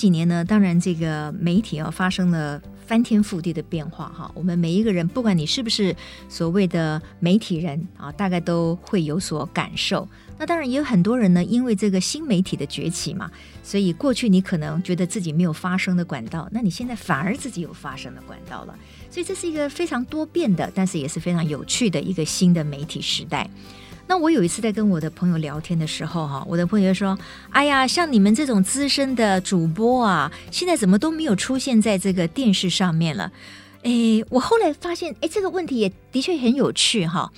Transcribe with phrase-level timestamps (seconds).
[0.00, 4.32] 几年呢，当然这个媒体啊发生了翻天覆地的变化哈。
[4.34, 5.94] 我们每一个人，不管你是不是
[6.26, 10.08] 所谓的媒体人啊，大概都会有所感受。
[10.38, 13.30] 那当然也有很多人呢，因为这个新媒体的崛起嘛，
[13.62, 18.74] 所以过去你可能觉得自己没有发声的管道，那你现在反而自己有发声的管道了。
[19.10, 23.50] 所以这是一个非常多变的，但是也是非常有趣的一个新的媒体时代。
[24.10, 27.16] 那我有一次在跟我的朋友聊天的时候，哈，我的朋友说
[27.50, 33.30] ：“哎呀，像你们这种资深的主播啊，现在怎么都没有出现在这个电视上面了？”
[33.86, 37.30] 哎，我后来发现，哎，这个问题也的确很有趣，哈，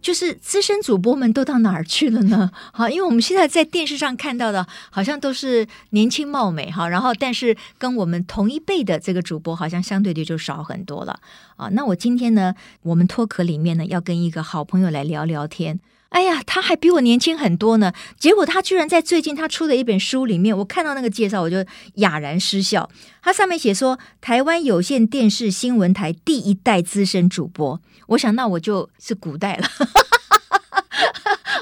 [0.00, 2.52] 就是资深主播们都到哪儿去了呢？
[2.72, 11.18] 好，因为我们现在在电视上看到的，好像都是年轻貌美，哈，然后但是跟我们同一辈的这个主播，好像相对的就少很多了
[11.56, 11.68] 啊。
[11.72, 15.80] 那我今天呢，我们脱壳里面呢，要跟一个好朋友来聊聊天。
[16.10, 17.92] 哎呀，他还比我年轻很多呢。
[18.18, 22.90] 结果他居然在最近他出的一本书里面，我看到那个介绍，我就哑然失笑。
[23.22, 27.80] 他上面写说，台湾有线电视新闻台第一代资深主播。
[28.08, 29.68] 我想，那我就是古代了。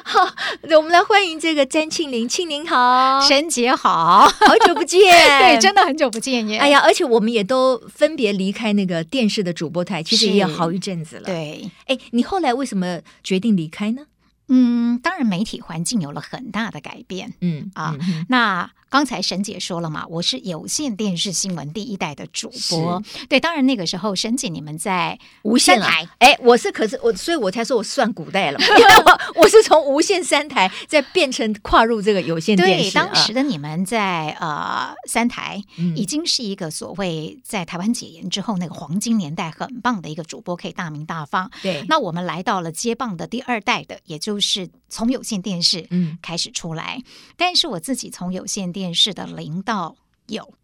[0.03, 0.35] 好，
[0.77, 5.01] 我们来欢迎这个詹庆林，庆林好，沈姐好，好久不见，
[5.39, 6.57] 对，真的很久不见耶。
[6.57, 11.25] 哎呀，而且我们也都分别离开那个电视的主播台，其实也有好一阵子了。
[11.25, 14.05] 对，哎，你后来为什么决定离开呢？
[14.49, 17.35] 嗯，当然，媒体环境有了很大的改变。
[17.41, 18.71] 嗯啊，嗯，那。
[18.91, 23.03] 刚才沈姐说了嘛，我是有线电视新闻第一代的主播。
[23.29, 32.91] 对，当然那个时候沈姐你们在无线台，哎，我是可是我，所以我才说我算古代了嘛， 因为我我是从无线三台再变成跨入这个有线电视。
[32.91, 35.63] 对，当时的你们在呃三台，
[35.95, 41.51] 已经是一个所谓在台湾解严之后那个黄金年代，很棒的一个主播，可以大名大放。
[41.63, 47.03] 对，那我们来到了接棒的第二代的，也就是从有线电视嗯开始出来，
[47.37, 49.97] 但是我自己从有线电视电视的零到
[50.29, 50.55] 有，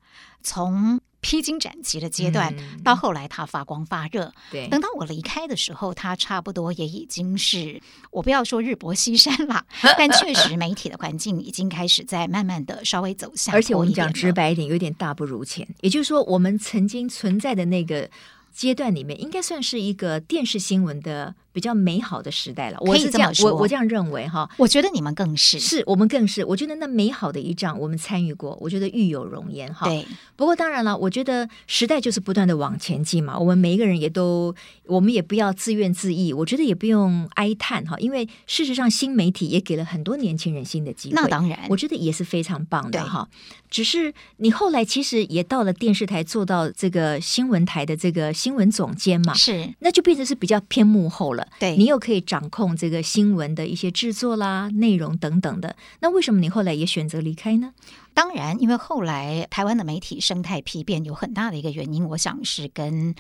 [0.43, 4.33] 从披荆斩棘的阶段，嗯、到后来它发光发热。
[4.51, 7.81] 对，等到我离开的时候，它差不多也已经是
[8.11, 9.65] 我不要说日薄西山了，
[9.99, 13.55] 但确实媒体的环境已经开始在慢慢的稍微走向。
[13.55, 15.67] 而且我们讲直白一点，有点大不如前。
[15.81, 18.09] 也就是说，我们曾经存在的那个
[18.55, 21.35] 阶段里面，应该算是一个电视新闻的。
[21.55, 24.51] 比较美好的时代了，我是这样，我我这样认为哈。
[24.59, 26.45] 我觉得你们更是，是我们更是。
[26.45, 29.87] 我觉得那美好的一仗，我们参与过，我觉得育有容颜哈。
[29.87, 30.05] 对。
[30.35, 33.39] 不过当然了，我觉得时代就是不断的往前进嘛。
[33.39, 34.53] 我们每一个人也都，
[34.87, 37.97] 我们也不要自怨自艾，我觉得也不用哀叹哈。
[38.01, 41.15] 因为事实上，新媒体也给了很多年轻人新的机会。
[41.15, 43.29] 那当然，我觉得也是非常棒的哈。
[43.71, 49.33] 只是你后来其实也到了电视台，做到这个新闻台的这个新闻总监嘛。
[49.33, 49.75] 是。
[49.79, 51.49] 那就变成是比较偏幕后了。
[51.59, 55.75] 对，你又可以掌控这个新闻的一些制作啦、内容等等的。
[56.01, 57.73] 那为什么你后来也选择离开呢？
[58.13, 63.15] 当然，因为后来台湾的媒体生态丕变，有很大的一个原因，我想是跟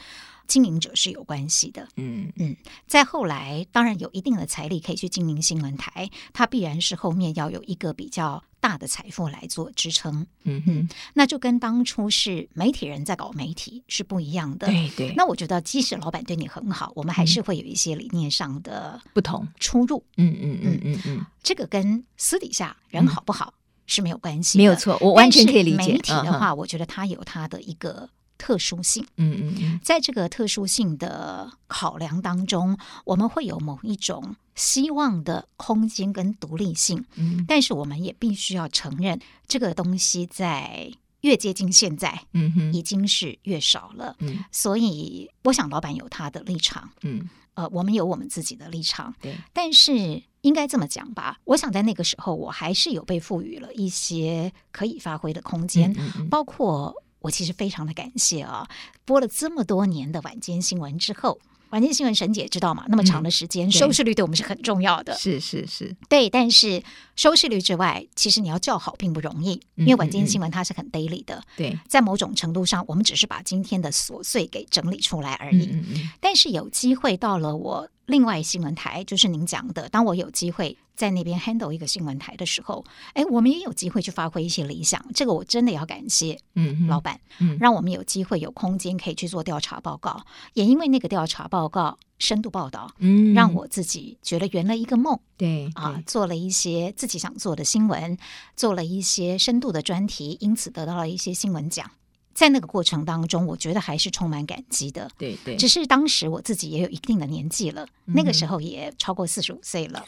[0.46, 1.88] 经营者是有关系的。
[1.96, 2.54] 嗯嗯，
[2.86, 14.66] 再后来，当然有一定的财力可以去经营新闻台，它必然是后面要有一个比较大的财富来做支撑，嗯哼，那就跟当初是媒体人在搞媒体是不一样的。
[14.66, 20.02] 对对，那我觉得即使老板对你很好，我们还是会有一些理念上的不同出入。
[20.16, 23.52] 嗯嗯嗯嗯嗯，这个跟私底下人好不好
[23.84, 25.92] 是没有关系，没有错，我完全可以理解。
[25.92, 28.08] 媒体的话，我觉得它有它的一个。
[28.44, 39.18] 特殊性，嗯嗯嗯，在这个特殊性的考量当中，我们会有某一种希望的空间跟独立性，嗯，但是我们也必须要承认，
[39.48, 56.94] 这个东西在越接近现在，嗯哼，已经是越少了，嗯，所以我想老板有他的立场，嗯，呃，我们有我们自己的立场，对，但是应该这么讲吧，我想在那个时候，我还是有被赋予了一些可以发挥的空间，嗯嗯嗯，包括。
[57.24, 58.68] 我其实非常的感谢啊！
[59.06, 61.40] 播了这么多年的晚间新闻之后，
[61.70, 62.84] 晚间新闻沈姐知道吗？
[62.88, 65.16] 那么长的时间，嗯、收视率对我们是很重要的。
[65.16, 66.28] 是是是，对。
[66.28, 66.82] 但是
[67.16, 71.42] 收视率之外，其实你要叫好并不容易，因为晚间新闻它是很 daily 的。
[71.56, 75.82] 对、嗯，在某种程度上，我们只是把今天的琐碎给整理出来而已。
[76.20, 80.76] 但是有机会到了我另外新闻台，就是您讲的，当我有机会。
[80.96, 82.84] 在那边 handle 一个新闻台的时候，
[83.14, 85.04] 哎，我们也有机会去发挥一些理想。
[85.12, 90.24] 这个我真的要感谢，嗯，老板，嗯，让我们有机会有空间可以去做调查报告。
[90.52, 95.18] 也因为那个调查报告深度报道，嗯，让我自己觉得圆了一个梦。
[95.36, 98.16] 对啊，做了一些自己想做的新闻，
[98.54, 101.90] 做了一些深度的专题，因此得到了一些新闻奖。
[102.34, 105.08] 在那个过程当中，我觉得还是充满感激的。
[105.16, 110.02] 对对，只是当时我自己也有一定的年纪了，嗯、那个时候也超过四十五岁了。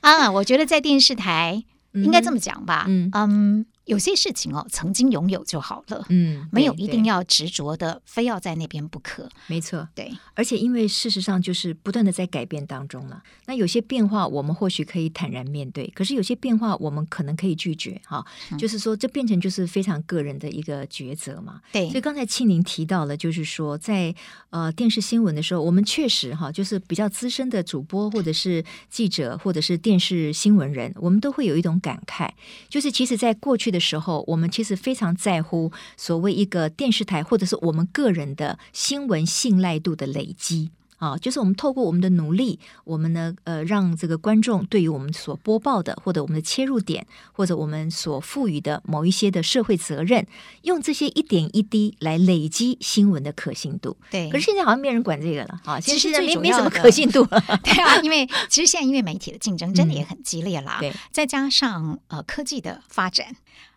[0.00, 2.84] 啊，我觉得在电视台应该这么讲吧。
[2.88, 9.28] 嗯，嗯有些事情哦，曾经拥有就好了，嗯，没有一定要执着的，非要在那边不可。
[9.46, 13.22] 没错，对，而且因为事实上就是不断的在改变当中了。
[13.46, 18.24] 那有些变化我们或许可以坦然面对，可是有些变化我们可能可以拒绝哈。
[18.50, 21.60] 嗯、就是说，这变成就是非常个人的一个抉择嘛。
[21.70, 24.14] 对，所以刚才庆玲提到了，就是说在
[24.50, 32.30] 呃电视新闻的时候，我们确实哈，就是比较资深的主播或者是记者或者是电视新闻人，我们都会有一种感慨，
[32.70, 40.70] 就是其实在过去的时候，我们其实非常在乎所谓一个电视台或者是我们个人的新闻信赖度的累积。
[41.04, 50.26] 啊，就是我们透过我们的努力，我们呢呃让这个观众对于我们所播报的或者我们的切入点或者我们所赋予的某一些的社会责任，
[50.62, 53.96] 用这些一点一滴来累积新闻的可信度。
[54.10, 57.42] 对，可是现在好像没人管这个了啊，其实没没什么可信度了。
[57.62, 63.36] 对啊，因为其实现在因为媒体的竞争真的也很激烈啦，嗯、对，再加上呃科技的发展。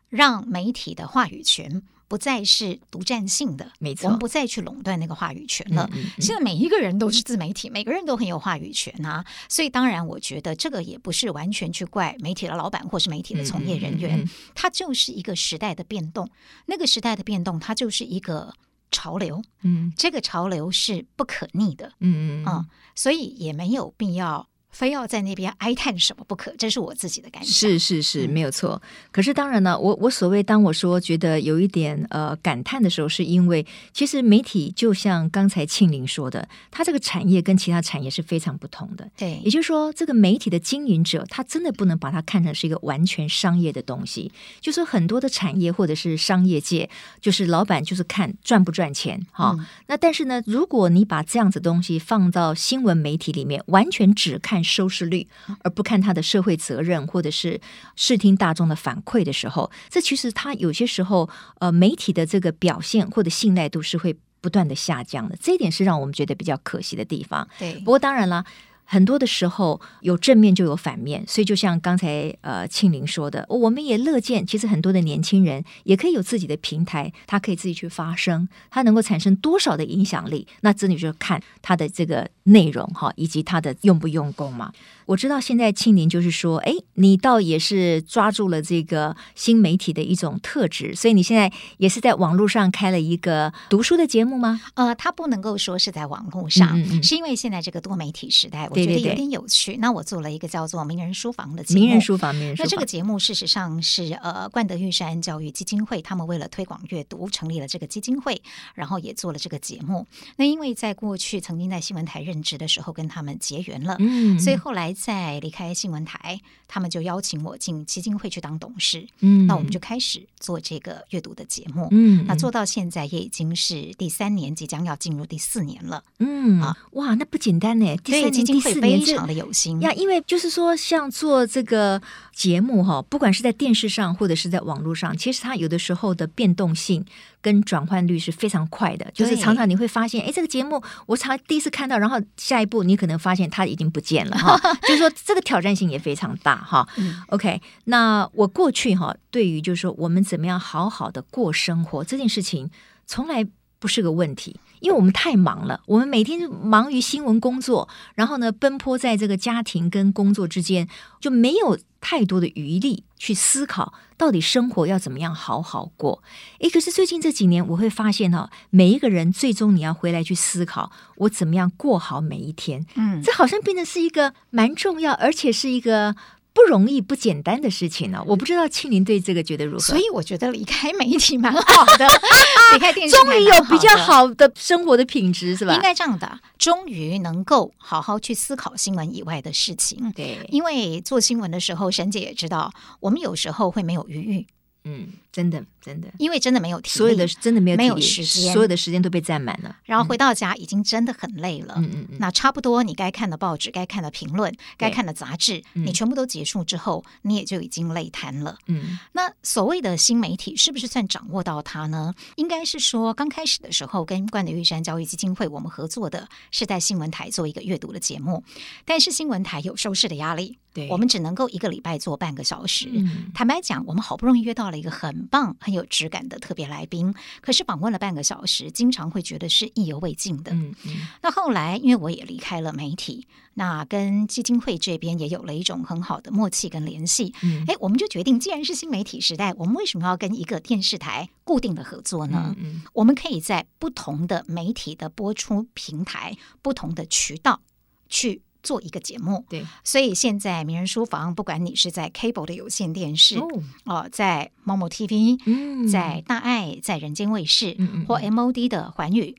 [0.10, 5.90] 让媒体的话语权不再是独占性的，没错，我们不再去垄断那个话语权了。
[5.92, 9.26] 嗯嗯嗯、现在每一个人都是自媒体，每个人都很有话语权啊。
[9.50, 14.24] 所以当然，我觉得这个也不是完全去怪媒体的老板或是媒体的从业人员，
[14.56, 16.30] 它就是一个时代的变动。
[16.68, 18.54] 那个时代的变动，它就是一个
[18.92, 19.42] 潮流。
[19.64, 21.92] 嗯，这个潮流是不可逆的。
[22.00, 22.66] 嗯嗯嗯，
[22.96, 24.48] 所以也没有必要。
[24.70, 26.54] 非要在那边哀叹什么不可？
[26.58, 27.50] 这是我自己的感觉。
[27.50, 28.80] 是是是，没有错。
[29.12, 39.10] 可是当然呢，我我所谓当我说觉得有一点呃感叹的时候，是因为其实媒体就像刚才庆玲说的，它这个产业跟其他产业是非常不同的。
[39.18, 44.32] 对，也就是说，这个媒体的经营者，他真的不能把它看成是一个完全商业的东西。
[44.62, 46.88] 就是说很多的产业或者是商业界，
[47.20, 49.56] 就是老板就是看赚不赚钱哈。
[49.58, 54.57] 嗯、那但是呢，如果你把这样子东西放到新闻媒体里面，完全只看。
[54.64, 55.28] 收视率，
[55.64, 57.60] 而不看他的社会责任，或者是
[57.96, 65.36] 视听大众的反馈的时候，这其实他有些时候，呃，媒体的这个表现或者信赖度是会不断的下降的。
[65.42, 67.48] 这一点是让我们觉得比较可惜的地方。
[67.60, 68.44] 对，不过当然了。
[68.90, 84.72] 很多的时候有正面就有反面，所以就像刚才呃庆玲说的，我们也乐见，其实很多的年轻人也可以有自己的平台，他可以自己去发声，他能够产生多少的影响力，那子女就看他的这个内容哈，以及他的用不用功嘛。
[85.08, 94.62] 我知道现在庆林就是说，哎，你倒也是抓住了这个新媒体的一种特质，所以你现在也是在网络上开了一个读书的节目吗？
[94.74, 99.72] 呃，他不能够说是在网络上，嗯嗯嗯，是因为现在这个多媒体时代，我觉得有点有趣。
[99.72, 102.66] 对对对，那我做了一个叫做“名人书房”的节目，名人书房，名人书房。
[102.66, 108.42] 那这个节目事实上是呃冠德玉山教育基金会他们为了推广阅读成立了这个基金会，
[108.76, 110.06] 然后也做了这个节目。
[110.36, 114.94] 那因为在过去曾经在新闻台任职的时候跟他们结缘了，嗯，嗯，所以后来。
[114.98, 119.08] 在离开新闻台，他们就邀请我进基金会去当董事。
[119.20, 121.88] 嗯，那我们就开始做这个阅读的节目。
[121.92, 126.04] 嗯，那做到现在也已经是第三年，即将要进入第四年了。
[126.18, 127.96] 嗯啊，哇，那不简单呢。
[128.04, 132.02] 第三年、基金会非常的有心呀，因为就是说，像做这个
[132.34, 137.06] 节目哈，不管是在电视上或者是在网络上，其实它有的时候的变动性
[137.42, 139.10] 跟转换率是非常快的。
[139.14, 144.60] 就是常常你会发现，哎，这个节目我常第一次看到，然后下一步你可能发现它已经不见了哈。
[144.84, 146.88] 就是说，这个挑战性也非常大哈。
[146.98, 152.70] 嗯、OK，那我过去哈，对于就是说我们怎么样好好的过生活这件事情，
[153.06, 153.46] 从来
[153.80, 155.82] 不是个问题，因为我们太忙了。
[155.86, 160.88] 我们每天忙于新闻工作，然后呢，奔波在这个家庭跟工作之间，
[161.20, 166.24] 就没有太多的余力去思考到底生活要怎么样好好过。
[166.60, 172.86] 诶，可是最近这几年，我会发现哈，每一个人最终你要回来去思考，我怎么样过好每一天。
[172.96, 176.16] 嗯，这好像变得是一个蛮重要，而且是一个。
[176.58, 179.80] 不容易、不简单的事情呢、啊，我不知道庆林对这个觉得如何。
[179.80, 182.08] 所以我觉得离开媒体蛮好的，
[182.74, 185.76] 离开电视 终于有比较好的生活的品质，是吧？
[185.76, 190.12] 应该这样的，终于能够好好去思考新闻以外的事情。
[190.16, 194.48] 对，因为做新闻的时候，沈姐也知道，我们有时候会没有余裕。
[194.90, 199.76] 嗯，真的，真的，因为真的没有体力，所有的真的没有，没有时间，所有的时间都被占满了。
[199.84, 201.74] 然后回到家已经真的很累了。
[201.78, 202.18] 嗯嗯嗯。
[202.20, 208.58] 那差不多，你该看的报纸、该看的评论、该看的杂志，你全部都结束之后，你也就已经累瘫了。
[208.68, 208.98] 嗯。
[209.12, 212.14] 那所谓的新媒体是不是算掌握到它呢？
[212.38, 218.44] 应该是说，刚开始的时候跟冠德玉山教育基金会我们合作的是在新闻台做一个阅读的节目，
[218.86, 220.58] 但是新闻台有收视的压力。
[220.78, 222.88] 对，我们只能够一个礼拜做半个小时。
[222.94, 230.52] 嗯、坦白讲，我们好不容易约到了一个很棒、很有质感的特别来宾，可是访问了半个小时，经常会觉得是意犹未尽的。
[230.52, 230.92] 嗯嗯、
[231.24, 237.34] 那后来，因为我也离开了媒体，那跟基金会这边也有了一种很好的默契跟联系。
[237.42, 242.54] 嗯、哎，我们就决定，既然是新媒体时代，我们为什么要跟一个电视台固定的合作呢？
[242.60, 247.62] 嗯嗯、我们可以在不同的媒体的播出平台、不同的渠道
[248.08, 248.44] 去。
[248.64, 253.38] 做一个节目，对，所以现在名人书房，不管你是在 cable 的有线电视
[253.86, 259.36] 哦、呃，在 Momo TV，嗯，在大爱，在人间卫视，嗯嗯、或 MOD 的寰宇，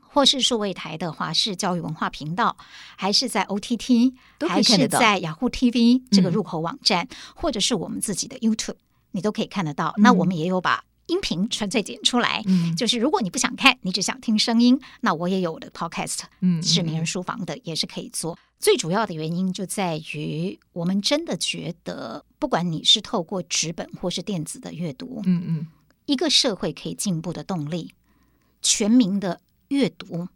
[0.00, 2.56] 或是数位台的华视教育文化频道，
[2.96, 4.14] 还是在 OTT，
[4.48, 8.76] 还是在雅虎 TV 这个入口网站，嗯、或者是我们自己的 YouTube，
[9.10, 9.94] 你都可以看得到。
[9.98, 10.84] 嗯、那我们也有把。
[11.10, 18.38] 音频纯粹剪出来，嗯，就是如果你不想看，你只想听声音，那我也有我的 podcast，嗯，是名人书房的，也是可以做。
[18.58, 25.66] 最主要的原因就在于，我们真的觉得，不管你是透过纸本或是电子的阅读，嗯嗯，
[26.06, 27.94] 一个社会可以进步的动力，
[28.62, 30.28] 全民的阅读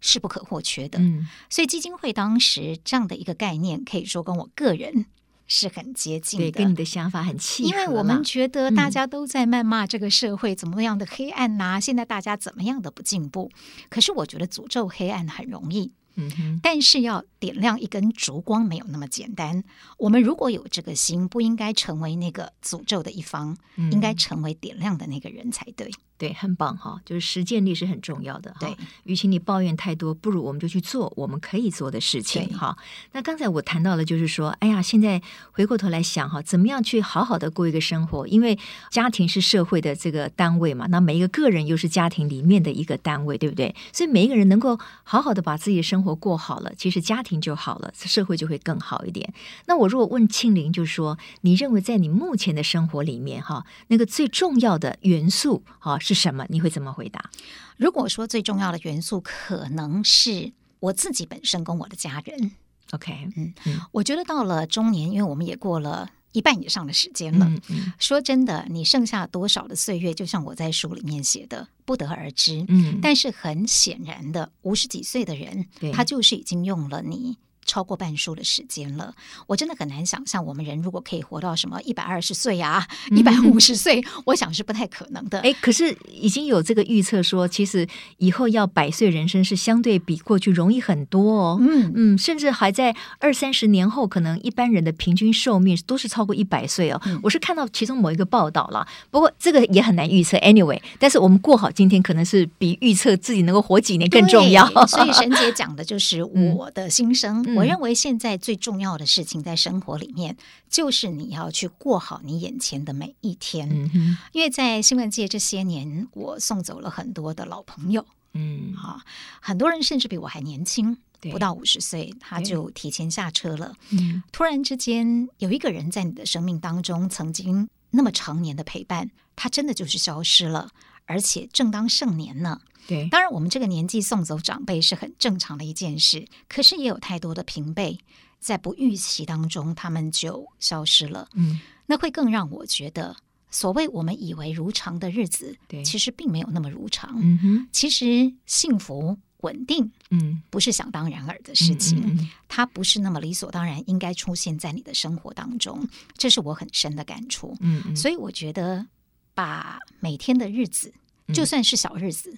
[0.00, 0.98] 是不可或缺的。
[1.00, 5.06] 嗯，所以基金会当时这样的一个概念，可以说跟我个人。
[5.46, 7.68] 是很接近的，对，跟你的想法很契合。
[7.68, 13.50] 因为我们觉得大家都在谩骂这个社会怎么样的黑暗呐、啊，嗯、现在大家怎么样的不进步。
[13.88, 19.64] 可是我觉得诅咒黑暗很容易，嗯哼，但是要点亮一根烛光没有那么简单。
[19.98, 25.90] 我们如果有这个心，不应该成为那个诅咒的一方，嗯、应该成为点亮的那个人才对。
[26.16, 28.58] 对，很棒哈，就是实践力是很重要的哈。
[28.60, 32.78] 对，与其你抱怨太多，不如我们就去做我们可以做的事情哈。
[33.10, 38.28] 那刚才我谈到了就是说，哎呀，现在回过头来想哈，怎么样去好好的过一个生活？
[38.28, 38.56] 因为
[38.90, 43.74] 家庭是社会的这个单位嘛，那每一个个人又是家庭里面的一个单位，对不对？
[43.92, 49.32] 所以每一个人能够好好的把自己的生活过好了，其实家庭就好了，社会就会更好一点。
[49.66, 55.96] 那我如果问庆玲，就是说，你认为在你目前的生活里面哈，那个最重要的元素哈？
[56.00, 56.44] 是什么？
[56.48, 57.30] 你会怎么回答？
[57.76, 62.50] 如果说最重要的元素，可能是我自己本身跟我的家人。
[62.90, 67.46] OK，嗯，嗯，我觉得到了中年，因为我们也过了一半以上的时间了。
[67.46, 72.64] 嗯嗯，说真的，你剩下多少的岁月，就像我在书里面写的，不得而知。
[72.68, 77.38] 嗯，但是很显然的，五十几岁的人，他就是已经用了你。
[77.64, 79.14] 超过半数的时间了，
[79.46, 85.40] 我真的很难想象，我们人如果可以活到什么一百二十岁啊、一百五十岁，我想是不太可能的。
[85.40, 87.86] 哎，可是已经有这个预测说，其实
[88.18, 91.58] 以后要百岁人生是相对比过去容易很多哦。
[91.60, 97.00] 嗯嗯，甚至还在二三十年后，可能一般人的平均寿命都是超过一百岁哦。
[97.06, 100.36] 嗯、我是看到其中某一个报道了，不过这个也很难预测。
[100.38, 104.66] Anyway，但是我们过好今天，可能是比预测自己能够活几年更重要。
[104.86, 106.22] 所以沈姐讲的就是
[106.54, 107.42] 我的心声。
[107.46, 108.34] 嗯、我认为现在。
[108.44, 110.36] 最重要的事情在生活里面，
[110.68, 113.70] 就是你要去过好你眼前的每一天。
[113.70, 118.04] 嗯，因为在新闻界这些年，我送走了很多的老朋友。
[118.32, 119.00] 嗯，好，
[119.40, 123.74] 很多人甚至比我还年轻，不到五十岁他就提前下车了。
[123.90, 130.68] 嗯，突然之间有一个人在你的生命当中曾经那么长年的陪伴，他真的就是消失了，
[131.06, 132.60] 而且正当盛年呢。
[132.86, 137.98] 对，当然我们这个年纪送走长辈是很正常的一件事，可是也有太多的平辈。
[138.40, 141.26] 在不预期当中，他们就消失了。
[141.32, 143.16] 嗯，那会更让我觉得，
[143.50, 147.18] 所谓我们以为如常的日子，对，其实并没有那么如常。
[147.22, 155.88] 嗯哼，其实幸福稳定，嗯，不是想当然耳的事情，嗯嗯嗯，它不是那么理所当然应该出现在你的生活当中。
[156.12, 157.56] 这是我很深的感触。
[157.60, 158.86] 嗯嗯，所以我觉得，
[159.32, 160.92] 把每天的日子，
[161.32, 162.36] 就算是小日子。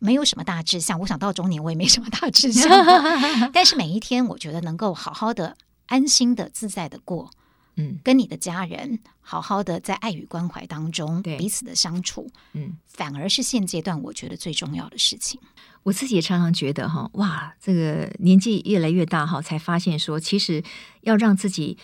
[0.00, 2.70] 嗯没有什么大志向，我想到中年我也没什么大志向，
[3.52, 7.32] 但是每一天我觉得能够好好的、安心的、自在的过，
[7.74, 15.40] 嗯，跟你的家人好好的在爱与关怀当中彼此的相处，嗯，反而是现阶段我觉得最重要的事情。
[15.82, 20.62] 我自己也常常觉得哈，哇，这个年纪越来越大哈，才发现说，其实
[21.00, 21.76] 要让自己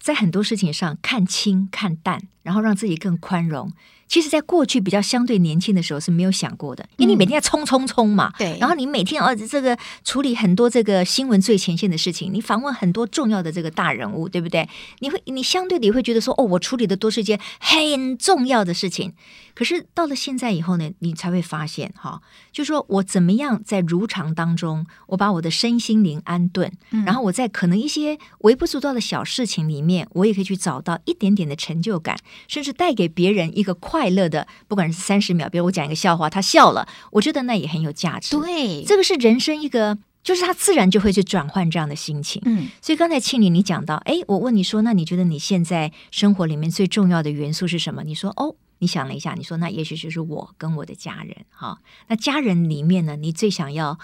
[0.00, 3.70] 在很多事情上看清看淡，然后让自己更宽容。
[4.12, 14.68] 其实，在过去比较相对年轻的时候是没有想过的，因为你每天要冲冲冲嘛，嗯、对，然后你每天哦，这个处理很多这个新闻最前线的事情，你访问很多重要的这个大人物，对不对？
[14.98, 19.14] 你会，你相对的会觉得说，哦，我处理的都是一件很重要的事情。
[19.54, 22.20] 可是到了现在以后呢，你才会发现哈，
[22.52, 32.16] 就说我怎么样在如常当中，我把我的身心灵安顿，嗯、然后我在可能一些微不足道的小事情里面，我也可以去找到一点点的成就感，
[32.48, 38.36] 甚至带给别人一个快乐的，不管是三十秒，比如我讲一个笑话，他笑了，我觉得那也很有价值。
[38.36, 42.40] 对，这个是人生一个就是他自然就会去转换这样的心情。
[42.44, 48.02] 嗯，所以刚才庆玲你讲到，哎，我问你说，那你觉得你现在生活里面最重要的元素是什么？
[48.04, 51.36] 你说，哦，你想了一下，你说那也许就是我跟我的家人。
[51.50, 53.96] 哈，那家人里面呢，你最想要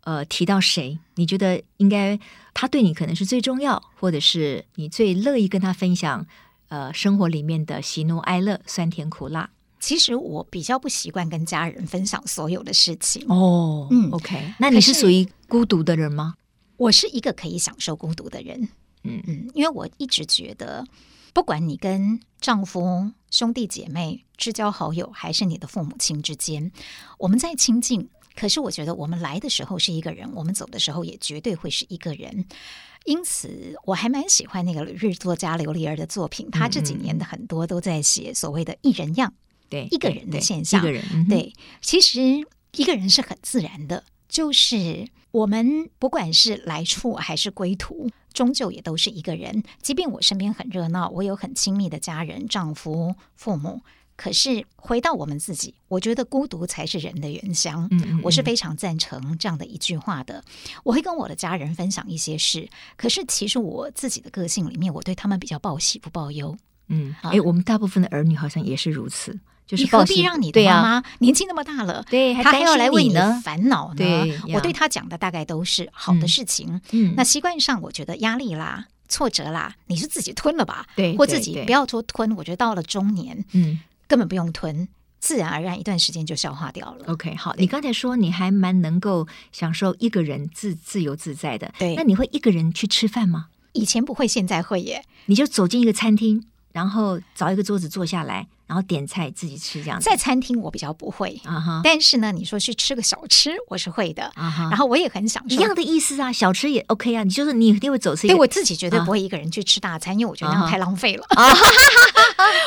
[0.00, 0.98] 呃提到谁？
[1.14, 2.18] 你觉得应该
[2.52, 6.26] 他对你可能是最重要，或者是你最乐意跟他分享
[6.66, 9.48] 呃生活里面的喜怒哀乐、酸甜苦辣？
[9.78, 13.86] 其实我比较不习惯跟家人分享所有的事情哦。
[13.92, 16.34] 嗯，OK，那你是属于孤独的人吗？
[16.76, 18.68] 我是一个可以享受孤独的人。
[19.04, 20.84] 嗯嗯，因为我一直觉得，
[21.34, 26.70] 不管你跟丈夫、兄弟姐妹、至交好友，还是你的父母亲之间，
[27.18, 32.46] 我们在亲近，可是我觉得我们来的时候是一个人，我们走的时候也绝对会是一个人。
[33.04, 39.34] 因此，我还蛮喜欢那个日作家刘丽儿的作品，她这几年的很多都在写所谓的“一人样”。
[39.68, 42.20] 对一个人的现象，一个人、嗯、对，其实
[42.76, 49.62] 一个人是很自然的，就是我们不管是来处还是归途，终究也都是一个人。
[49.80, 53.80] 即便我身边很热闹，我有很亲密的家人、丈夫、父母，
[54.16, 57.88] 可是回到我们自己，我觉得孤独才是人的原乡。
[57.90, 60.44] 嗯，嗯，我是非常赞成这样的一句话的。
[60.82, 66.54] 我会跟我的家人分享一些事，可是其实我自己的个性里面，我对他们比较报喜不报忧。
[66.88, 69.40] 嗯，哎，我们大部分的儿女好像也是如此。
[69.66, 73.96] 就是你何必让你的妈妈年纪那么大了，对，她还要来为你烦恼呢？
[73.96, 76.80] 对，我对她讲的大概都是好的事情。
[76.92, 80.86] 嗯，那习惯上，我觉得压力啦、挫折啦，你是自己吞了吧？
[80.94, 82.36] 对，或自己不要说吞。
[82.36, 84.86] 我觉得到了中年，嗯，根本不用吞，
[85.18, 87.06] 自然而然一段时间就消化掉了。
[87.06, 93.46] OK，好，你刚才说你还蛮能够享受一个人自自由自在的，对，那你会一个人去吃饭吗？
[93.72, 95.02] 以前不会，现在会耶。
[95.26, 98.46] 你就走进一个餐厅，然后找一个桌子坐下来。
[98.66, 104.68] 然后点菜自己吃这样子，在餐厅我比较不会啊哈，但是呢，你说去吃个小吃，我是会的啊哈。
[104.70, 107.22] 然后我也很享受一样的意思啊，小吃也 OK 啊。
[107.24, 111.26] 你就是你一定会走吃，对我自己绝对不会一个人去吃大餐，因为我觉得那样太浪费了。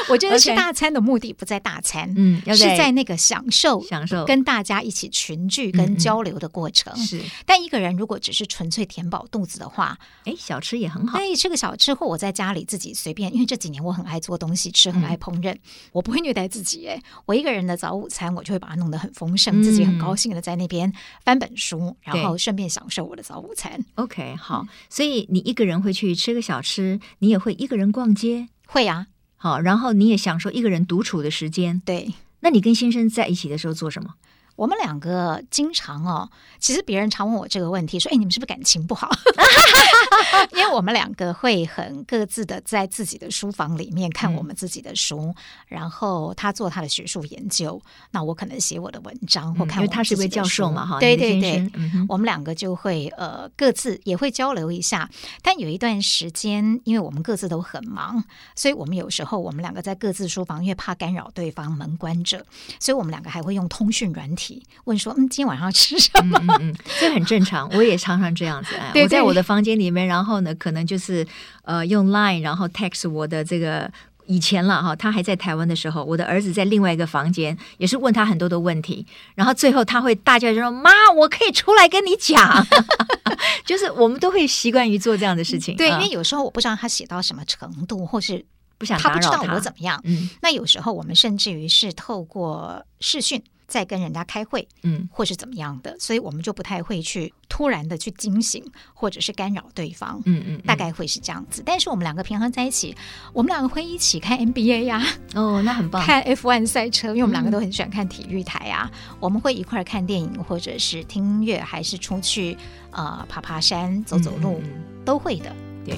[0.09, 6.95] 我觉得吃大餐的目的不在大餐，嗯，是在那个享受享受跟大家一起群聚跟交流的过程。
[6.95, 11.17] 是，但一个人如果只是纯粹填饱肚子的话，哎，小吃也很好。
[11.17, 15.55] 哎，吃个小吃或我在家里自己随便，因为这几年我很爱做东西吃，很爱烹饪。
[15.91, 20.91] 我不会虐待自己，哎，我一个人的早午餐，我就会把它弄得很丰盛，自己很高兴的在那边
[21.23, 23.83] 翻本书，然后顺便享受我的早午餐。
[23.95, 31.81] OK，好，所以你一个人会去吃个小吃，你也会一个人逛街，会啊，好，然后你也享受一个人独处的时间。
[31.85, 34.15] 对，那你跟先生在一起的时候做什么？
[34.57, 39.07] 我们两个经常哦，其实别人常问我这个问题，说：“哎，你们是不是感情不好？”
[40.51, 45.35] 因为我们两个会很各自的在自己的书房里面看我们自己的书，嗯、
[45.67, 47.79] 然后他做他的学术研究，
[48.11, 49.83] 那我可能写我的文章或看我。
[49.83, 55.07] 因为他是位教授嘛，哈，对对对，嗯、我们两个就会呃各自也会交流一下。
[55.43, 58.23] 但有一段时间，因为我们各自都很忙，
[58.55, 62.43] 所以我们有时候我们两个在各自书房，因为怕干扰对方，门关着，
[62.79, 64.46] 所以我们两个还会用通讯软体。
[64.85, 66.39] 问说，嗯，今天晚上要吃什么？
[66.41, 68.75] 嗯嗯，这很正常，我也常常这样子。
[68.75, 71.25] 哎，我在我的房间里面，然后呢，可能就是
[71.63, 73.89] 呃用 Line，然后 text 我的这个
[74.25, 79.05] 以前了哈，他还在台湾的时候，我的儿子在另外一个房间，也是问他很多的问题，
[79.35, 82.65] 然后最后他会大叫就说：“妈，我可以出来跟你讲。
[83.65, 85.75] ”就是我们都会习惯于做这样的事情。
[85.75, 88.43] 对，因为有时候我不知道他写到什么程度，或是
[88.77, 89.99] 不想他不知道我怎么样。
[90.05, 93.41] 嗯，那有时候我们甚至于是透过视讯。
[93.67, 101.61] 在跟人家开会，嗯，或是怎么样的，所以我们就不太会去突然的去惊醒或者是干扰对方，嗯嗯，大概会是这样子。
[101.65, 102.95] 但是我们两个平衡在一起，
[103.33, 105.03] 我们两个会一起看 NBA 呀，
[105.35, 108.89] 哦，那很棒，看 F1 赛车，因为我们两个都很喜欢看体育台啊。
[109.19, 112.57] 我们会一块儿看电影，或者是听音乐，还是出去
[112.91, 114.61] 呃爬爬山、走走路，
[115.03, 115.53] 都会的，
[115.85, 115.97] 对。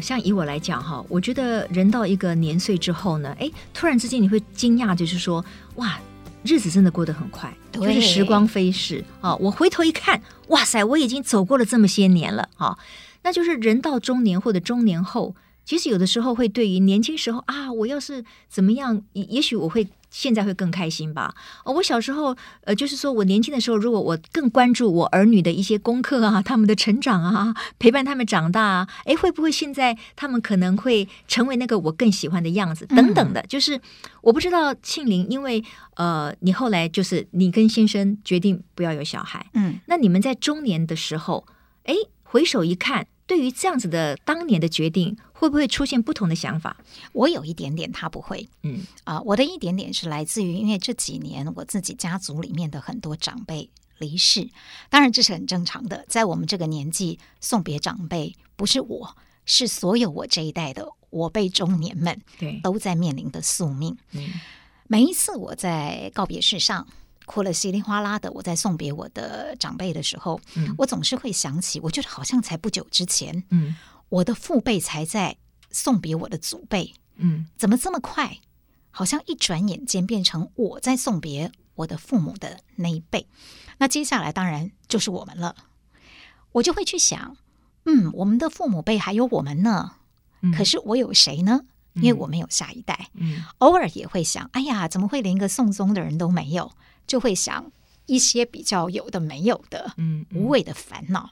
[0.00, 5.44] 呃，像以我来讲哈，我觉得人到一个年岁之后呢，哎，突然之间你会惊讶，就是说，
[5.76, 5.98] 哇，
[6.42, 9.36] 日子真的过得很快，就是时光飞逝啊！
[9.36, 12.78] 我回头一看，哇塞，我已经走过了这么些年了啊！
[13.22, 15.34] 那就是人到中年或者中年后，
[15.70, 19.86] 其实有的时候会对于年轻时候啊，我要是怎么样，也也许我会。
[20.12, 21.32] 现在会更开心吧？
[21.64, 32.84] 哦，我小时候，呃，就是说我年轻的时候，如果我更关注我儿女的一些功课啊， 他们的成长啊，陪伴他们长大啊，诶，会不会现在他们可能会成为那个我更喜欢的样子？
[32.86, 33.80] 等等的，就是
[34.20, 35.62] 我不知道庆玲，因为
[35.94, 41.46] 呃，你后来就是你跟先生决定不要有小孩，嗯，那你们在中年的时候，
[41.84, 43.06] 诶，回首一看。
[43.30, 46.76] 对于这样子的当年的决定，会不会出现不同的想法？
[47.12, 48.48] 我有一点点，他不会。
[48.64, 54.50] 嗯啊、呃，我的一点点是来自于，因为这几年我自己家族里面的很多长辈离世，
[54.88, 56.04] 当然这是很正常的。
[56.08, 59.16] 在我们这个年纪送别长辈，不是我，
[59.46, 63.96] 是所有我这一代的我辈中年们，对，都在面临的宿命。
[64.10, 64.28] 嗯，
[64.88, 66.84] 每一次我在告别式上。
[67.30, 73.76] 哭了稀里哗啦的，我在送别我的长辈的时候，嗯，我总是会想起，我觉得好像才不久之前，嗯，
[74.08, 75.36] 我的父辈才在
[75.70, 78.38] 送别我的祖辈，嗯，怎么这么快？
[78.90, 83.28] 好像一转眼间变成我在送别我的父母的那一辈，
[83.78, 85.54] 那接下来当然就是我们了。
[86.50, 87.36] 我就会去想，
[87.84, 89.92] 嗯，我们的父母辈还有我们呢，
[90.42, 91.60] 嗯，可是我有谁呢？
[91.94, 96.70] 因为我们有下一代，嗯，偶尔也会想，哎呀，怎么会连一个送终的人都没有？
[97.06, 97.70] 就会想
[98.06, 101.30] 一些比较有的没有的，嗯，无谓的烦恼。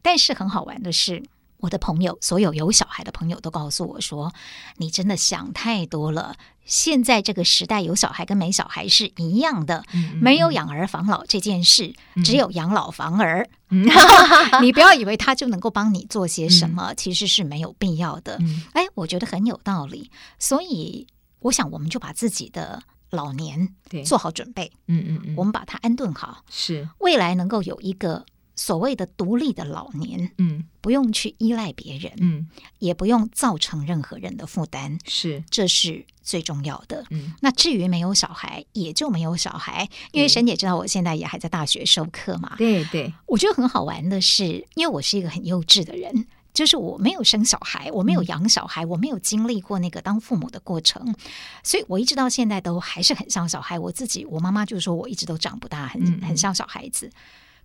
[0.00, 1.22] 但是很好玩的是，
[1.58, 4.32] 我的朋友，所有有小孩的朋友都告诉我说
[4.78, 6.36] ：“你真的想太多了。
[6.64, 9.84] 现在这个时代，有小孩跟没小孩是一样的，
[10.20, 11.94] 没有养儿防老这件事，
[12.24, 13.48] 只有养老防儿。
[14.62, 18.38] 你不要以为他就能够帮你做些什么，其实是没有必要的。
[18.72, 20.10] 哎，我觉得很有道理。
[20.38, 21.06] 所以，
[21.40, 28.26] 我想我们就把自己的。”老年做好准备，嗯嗯嗯，我们把它安顿好，是未来能够有一个
[28.58, 32.48] 所谓的独立的老年，嗯，不用去依赖别人，嗯，
[32.80, 37.04] 也不用造成任何人的负担，是，这是最重要的。
[37.10, 46.26] 嗯，那至于没有小孩，也就没有小孩，因为沈姐知道我现在也还在大学授课嘛，对对，我觉得很好玩的是，因为我是一个很幼稚的人。
[46.54, 51.14] 就是我没有生小孩，我没有养小孩，我没有经历过那个当父母的过程，
[51.62, 53.78] 所以我一直到现在都还是很像小孩。
[53.78, 57.08] 我自己，我妈妈就说我一直都长不大，很很像小孩子。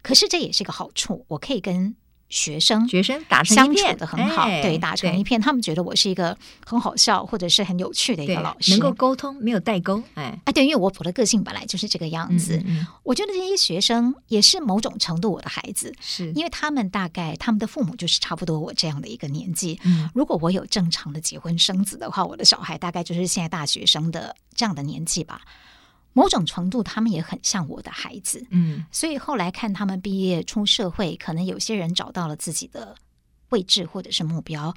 [0.04, 1.96] 可是这也是个好处，我可以跟。
[2.30, 5.40] 学生学生打成一片，相处得很好，哎、对，打成一片。
[5.40, 6.36] 他们觉得我是一个
[6.66, 10.02] 很好笑或者是很有趣的一个老师，能够沟通，没有代沟。
[10.16, 12.58] 哎，哎，对，因为我我的个性本来就是这个样子。
[12.66, 19.80] 嗯嗯、我觉得这些学生也是某种程度我的孩子，是因为他们大概他们的父母就是差不多我这样的一个年纪。
[19.84, 25.42] 嗯、如果我有正常的结婚生子的话，我的小孩大概就是现在大学生的这样的年纪吧。
[26.14, 32.96] 某种程度，他们也很像我的孩子，嗯，所以后来看他们毕业出社会，可能有些人找到了自己的
[33.50, 34.74] 位置或者是目标。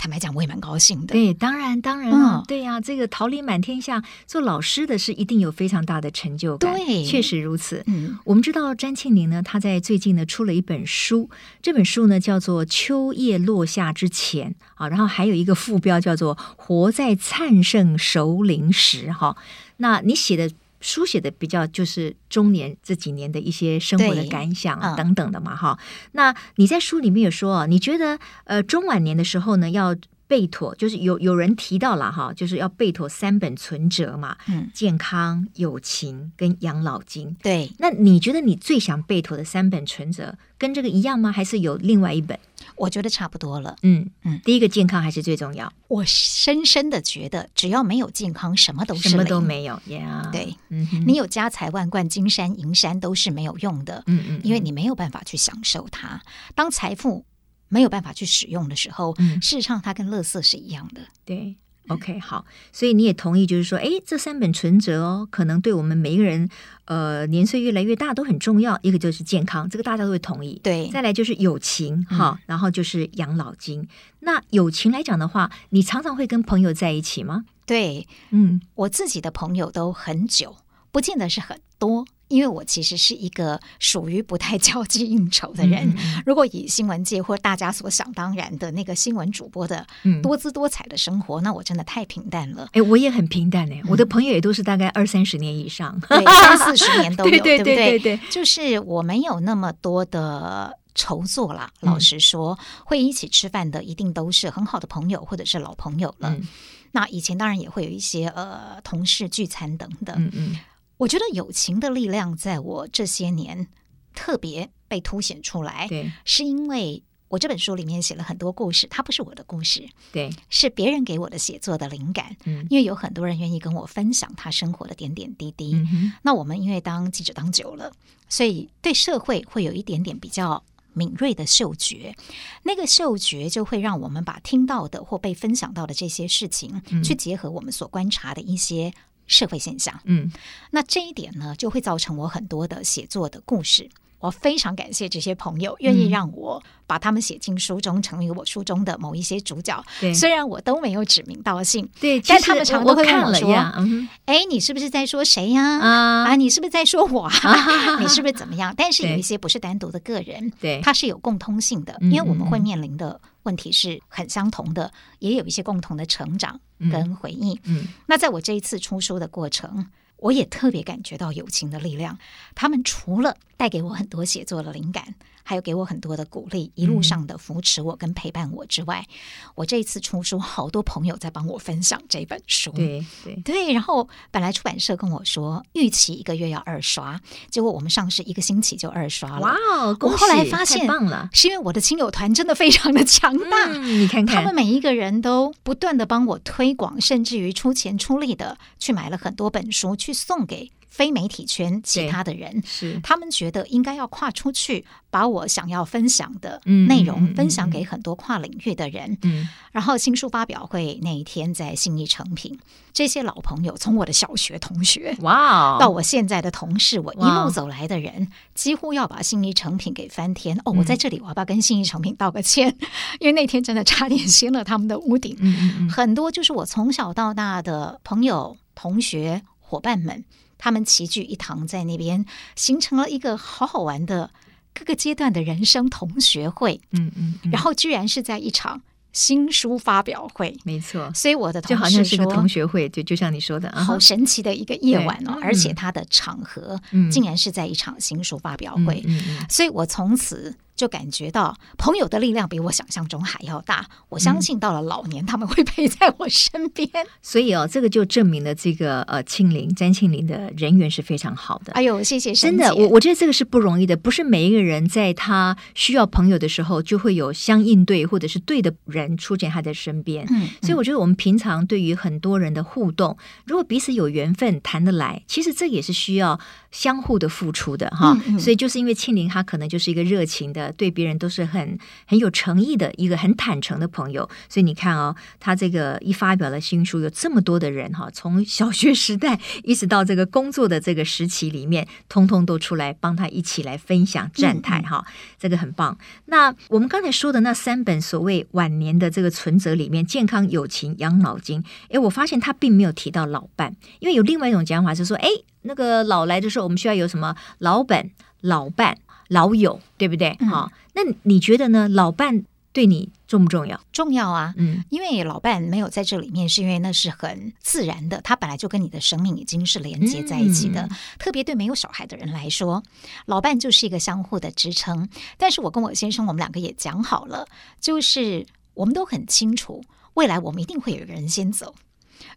[0.00, 1.12] 坦白讲，我也蛮高兴的。
[1.12, 6.72] 对，当然，当然啊，嗯、对呀、啊，这个桃李满天下，做老师的是一定有非常大的成就感。
[6.72, 7.82] 对，确实如此。
[7.88, 11.28] 嗯，我们知道詹庆林呢，他在最近呢出了一本书，
[11.60, 19.36] 这本书呢叫做《秋叶落下之前》啊，然后还有一个副标叫做《活在灿盛熟龄时》哈。
[19.78, 20.54] 那你写的。
[20.80, 26.10] 书写的比较就是中年这几年的一些生活的感想等等的嘛，哈、嗯。
[26.12, 37.34] 那你在书里面有说啊，你觉得呃中晚年的时候呢，要备妥，就是有有人提到了哈，就是要备妥三本存折嘛，嗯，健康、友情跟养老金。
[37.42, 41.32] 对，那你觉得你最想备妥的三本存折跟这个一样吗？
[41.32, 42.38] 还是有另外一本？
[42.78, 43.76] 我觉得差不多了。
[43.82, 45.72] 嗯嗯，第一个健康还是最重要。
[45.88, 49.80] 我深深的觉得，只要没有健康，什么都是什么都没有。
[49.86, 54.04] Yeah, 对，嗯，你有家财万贯、金山银山都是没有用的。
[54.06, 56.22] 嗯，嗯嗯，因为你没有办法去享受它。
[56.54, 57.24] 当财富
[57.68, 61.00] 没有办法去使用的时候，嗯，事实上它跟垃圾是一样的。
[61.24, 61.56] 对。
[61.88, 66.48] OK，好，所以你也同意，就是说，哎，这三本存折哦，可能对我们每一个人，
[66.84, 68.78] 呃，年岁越来越大都很重要。
[68.82, 70.60] 一个就是健康，这个大家都会同意。
[70.62, 73.88] 对，再来就是友情，哈、嗯，然后就是养老金。
[74.20, 77.44] 那友情来讲的话，你常常会跟朋友在一起吗？
[77.66, 80.56] 对，嗯，我自己的朋友都很久，
[80.90, 82.06] 不见得是很多。
[82.28, 85.92] 因为我其实是一个属于不太交际应酬的人。
[85.96, 89.86] 嗯、如果以新闻界或大家所想当然的那个新闻主播的
[90.22, 92.68] 多姿多彩的生活，嗯、那我真的太平淡了。
[92.72, 98.20] 哎，我也很平淡哎，嗯、我的朋友也都是大概二三十年以上， 对，三四十年都有， 对对对对？
[98.30, 101.70] 就是我没有那么多的筹作啦。
[101.80, 106.30] 老实说，嗯、会一起吃饭的一定都是很好的朋友或者是老朋友了。
[106.30, 106.46] 嗯、
[106.92, 110.14] 那以前当然也会有一些呃同事聚餐等等。
[110.16, 110.56] 嗯嗯。
[110.98, 113.68] 我觉得友情的力量在我这些年
[114.14, 127.92] 特别被凸显出来，对，是因为我这本书里面写了很多故事，它不是我的故事，对，是别人给我的写作的灵感，嗯，因为有很多人愿意跟我分享他生活的点点滴滴，嗯，那我们因为当记者当久了，
[128.28, 132.16] 所以对社会会有一点点比较敏锐的嗅觉，
[132.64, 138.92] 那个嗅觉就会让我们把听到的或被分享到的这些事情，嗯，去结合我们所观察的一些。
[139.28, 140.32] 社会现象，嗯，
[140.72, 143.88] 那这一点呢，就会造成我很多的写作的故事。
[144.20, 149.80] 我非常感谢这些朋友愿意让我把他们写进书中，成为我书中的某一些主角。
[150.00, 154.08] 对，虽然我都没有指名道姓，对，但他们常都会问我说：“哎、嗯，
[154.50, 155.62] 你是不是在说谁呀？
[155.78, 157.26] 啊，啊，你是不是在说我？
[157.26, 167.60] 啊、 你是不是怎么样？”但是有一些不是单独的个人，对，它是有共通性的，因为我们会面临的问题是很相同的，也有一些共同的成长跟回忆。
[167.64, 169.86] 嗯，那在我这一次出书的过程。
[170.20, 172.18] 我也特别感觉到友情的力量。
[172.56, 182.70] 他们除了带给我很多写作的灵感，还有给我很多的鼓励，一路上的扶持我跟陪伴我之外，嗯、我这一次出书，好多朋友在帮我分享这本书。
[182.70, 183.72] 对对对。
[183.72, 189.40] 然后本来出版社跟我说，预期一个月要二刷，结果我们上市一个星期就二刷了。
[189.40, 189.96] 哇哦！
[190.02, 193.64] 我后来发现，太棒了，是因为我的亲友团真的非常的强大。
[193.66, 200.70] 嗯，你看看，他们每一个人都不断的帮我推广，甚至于出钱出力的去买了很多本书去送给。
[200.98, 209.16] 非媒体圈其他的人是，他们觉得应该要跨出去，把我想要分享的内容分享给很多跨领域的人。
[209.22, 212.58] 嗯，然后新书发表会那一天在信义成品，
[212.92, 220.60] 这些老朋友从我的小学同学哇，到我现在的同事，我一路走来的人，几乎要把信义成品给翻天。
[220.64, 222.76] 哦，我在这里我要不要跟信义成品道个歉？
[223.20, 225.36] 因为那天真的差点掀了他们的屋顶。
[225.38, 230.24] 嗯，很多就是我从小到大的朋友、同学、伙伴们。
[230.58, 234.30] 他们齐聚一堂，在那边形成了一个好好玩的
[234.74, 236.80] 各个阶段的人生同学会。
[236.90, 241.10] 嗯嗯，嗯，然后居然是在一场新书发表会，没错。
[241.14, 245.38] 所以我的同事就好像是个同学会，就就像你说的，好神奇的一个夜晚哦！
[245.42, 246.78] 而且它的场合
[247.10, 250.54] 竟然是在一场新书发表会，嗯，所以我从此。
[250.78, 253.84] 就感觉到朋友的力量比我想象中还要大。
[254.08, 256.88] 我相信到了老年，他们会陪在我身边。
[256.94, 261.72] 嗯、所以哦，这个就证明了这个呃庆龄詹庆龄的人缘是非常好的。
[261.72, 270.24] 哎呦，谢谢，真的，我我觉得这个是不容易的，不是每一个人在他需要朋友的时候，就会有相应对或者是对的人出现他在身边。
[270.30, 276.38] 嗯，嗯，所以我觉得我们平常对于很多人的互动，如果彼此有缘分谈得来，其实这也是需要
[276.70, 278.12] 相互的付出的哈。
[278.28, 280.67] 嗯嗯，所以就是因为庆龄他可能就是一个热情的。
[280.72, 295.04] 对别人都是很很有诚意的一个很坦诚的朋友，所以你看哦，他这个一发表了新书，有这么多的人哈，从小学时代一直到这个工作的这个时期里面，通通都出来帮他一起来分享站台哈，
[295.38, 295.96] 这个很棒。
[296.26, 305.28] 那我们刚才说的那三本所谓晚年的这个存折里面，健康、友情、养老金，诶，我发现他并没有提到老伴，因为有另外一种讲法是说，诶，
[305.62, 308.98] 那个老来的时候，我们需要有什么老本、老伴。
[309.28, 310.36] 老友对不对？
[310.50, 311.88] 好、嗯，那你觉得呢？
[311.88, 313.80] 老伴对你重不重要？
[313.92, 320.82] 重要啊，嗯，因为老伴没有在这里面，是因为那是很自然的，他本来就跟你的生命已经是连接在一起的。
[320.82, 322.82] 嗯、特别对没有小孩的人来说，
[323.26, 325.08] 老伴就是一个相互的支撑。
[325.36, 327.46] 但是我跟我先生，我们两个也讲好了，
[327.80, 329.82] 就是我们都很清楚，
[330.14, 331.74] 未来我们一定会有一个人先走。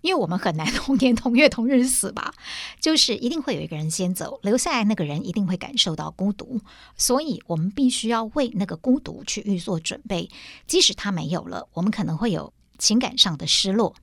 [0.02, 2.34] 因为我们很难同年同月同日死吧，
[2.80, 6.62] 就是一定会有一个人先走，留下来那个人一定会感受到孤独，
[6.98, 10.30] 所以我们必须要为那个孤独去预做准备。
[10.68, 13.96] 即使他没有了，我们可能会有情感上的失落，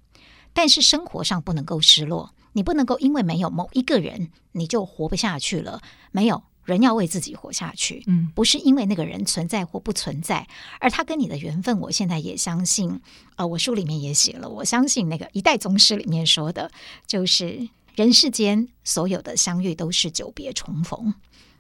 [0.53, 2.35] 但是生活上不能够失落。
[2.55, 5.81] 你不能够因为没有某一个人，你就活不下去了。
[6.11, 6.43] 没有。
[6.69, 10.47] 人要为自己活下去，嗯，不是因为那个人存在或不存在，
[10.81, 13.01] 而他跟你的缘分，我现在也相信。
[13.37, 16.71] 呃，我书里面也写了，我相信那个一代宗师里面说的，
[17.07, 21.15] 就是人世间所有的相遇都是久别重逢。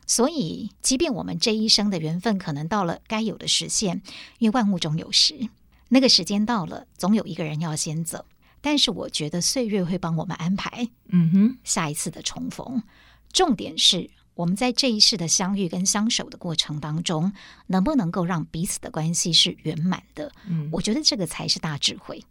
[0.07, 4.03] 所以，即便我们这一生的缘分可能到了该有的时限，
[4.39, 5.49] 因为万物中有时，
[5.89, 8.27] 那个时间到了，总有一个人要先走。
[8.61, 12.83] 但是，我觉得岁月会帮我们安排，嗯哼，下一次的重逢。
[13.33, 14.11] 重点是。
[14.39, 17.33] 我们在这一世的相遇跟相守的过程当中，
[17.67, 20.31] 能不能够让彼此的关系是圆满的？
[20.47, 22.23] 嗯，我觉得这个才是大智慧。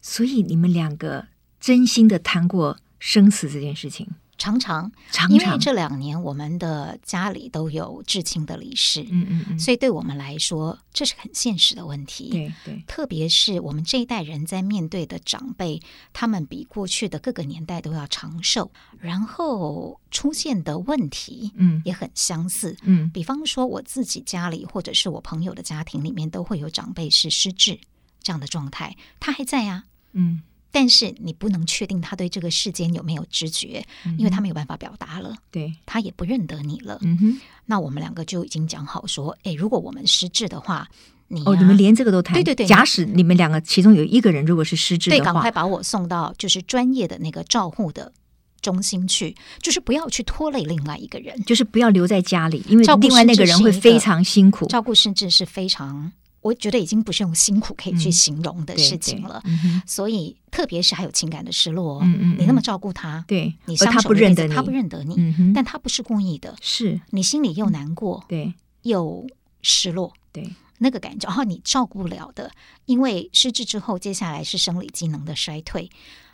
[0.00, 1.26] 所以你们两个
[1.58, 4.08] 真心的谈过生死这件事情。
[4.38, 4.90] 常常，
[5.30, 12.28] 因为这两年我们的家里都有至亲的离世，嗯嗯嗯，所以对我们来说，这是很现实的问题。
[12.30, 15.80] 对对，特别是我们这一代人在面对的长辈，
[16.12, 18.70] 他们比过去的各个年代都要长寿，
[19.00, 22.76] 然后出现的问题，嗯，也很相似。
[22.82, 27.80] 嗯，比方说我自己家里或者是我朋友的家庭里面，都会有长辈是失智
[28.22, 30.42] 这样的状态，他还在呀，嗯。
[30.78, 35.34] 但是你不能确定他对这个世间有没有知觉，嗯、因为他没有办法表达了。
[35.50, 36.98] 对，他也不认得你了。
[37.00, 40.86] 嗯哼，那我们两个就已经讲好说，哎，如果我们失智的话，
[41.28, 42.34] 你、啊、哦，你们连这个都谈。
[42.34, 42.66] 对对对。
[42.66, 48.12] 假使你们两个其中有一个人如果是失智的话，对，赶快把我送到就是专业的那个照护的
[48.60, 54.66] 中心去，就是不要去拖累另外一个人，就是不要留在家里，因为另外那个人会非常辛苦。
[54.66, 56.12] 照顾失智是非常，
[56.46, 59.42] 我觉得已经不是用辛苦可以去形容的事情了。
[59.44, 67.00] 嗯、所以，特别是还有情感的失落，嗯嗯，你那么照顾他，对，你他不认得你，他不认得你，嗯，但他不是故意的，是。
[67.10, 69.26] 你心里又难过，对，又
[69.62, 70.48] 失落，对。
[70.78, 72.52] 那个感觉，然后你照顾不了的，
[72.84, 75.90] 因为失智之后，接下来是生理机能的衰退。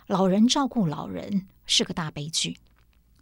[0.07, 2.57] 老人照顾老人是个大悲剧，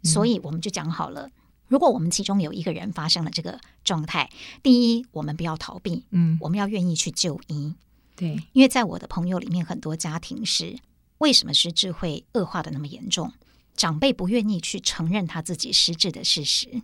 [0.02, 1.30] 嗯、所以我们就讲好了，
[1.72, 4.28] 如果我们其中有一个人发生了这个状态，
[4.62, 7.72] 第一，我们不要逃避，嗯，我们要愿意去就医，
[8.14, 10.78] 对，因为在我的朋友里面，很多家庭是
[11.16, 13.32] 为什么失智会恶化的那么严重？
[13.74, 16.82] 长辈不愿意去承认他自己失智的事实。